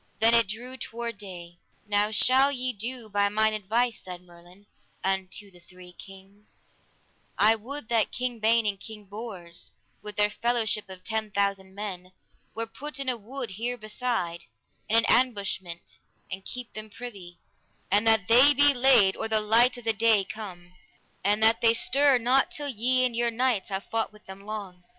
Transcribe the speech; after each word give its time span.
Then 0.19 0.33
it 0.33 0.47
drew 0.47 0.77
toward 0.77 1.19
day. 1.19 1.59
Now 1.85 2.09
shall 2.09 2.51
ye 2.51 2.73
do 2.73 3.07
by 3.07 3.29
mine 3.29 3.53
advice, 3.53 3.99
said 4.01 4.23
Merlin 4.23 4.65
unto 5.03 5.51
the 5.51 5.59
three 5.59 5.93
kings: 5.93 6.59
I 7.37 7.53
would 7.53 7.87
that 7.89 8.11
King 8.11 8.39
Ban 8.39 8.65
and 8.65 8.79
King 8.79 9.05
Bors, 9.05 9.73
with 10.01 10.15
their 10.15 10.31
fellowship 10.31 10.89
of 10.89 11.03
ten 11.03 11.29
thousand 11.29 11.75
men, 11.75 12.13
were 12.55 12.65
put 12.65 12.97
in 12.99 13.09
a 13.09 13.15
wood 13.15 13.51
here 13.51 13.77
beside, 13.77 14.45
in 14.89 15.05
an 15.05 15.05
ambushment, 15.05 15.99
and 16.31 16.43
keep 16.45 16.73
them 16.73 16.89
privy, 16.89 17.37
and 17.91 18.07
that 18.07 18.27
they 18.27 18.55
be 18.55 18.73
laid 18.73 19.15
or 19.15 19.27
the 19.27 19.39
light 19.39 19.77
of 19.77 19.83
the 19.85 19.93
day 19.93 20.23
come, 20.25 20.73
and 21.23 21.43
that 21.43 21.61
they 21.61 21.75
stir 21.75 22.17
not 22.17 22.49
till 22.49 22.67
ye 22.69 23.05
and 23.05 23.15
your 23.15 23.29
knights 23.29 23.69
have 23.69 23.83
fought 23.83 24.11
with 24.11 24.25
them 24.25 24.41
long. 24.41 24.83